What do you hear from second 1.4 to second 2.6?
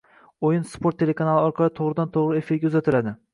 orqali toʻgʻridan-toʻgʻri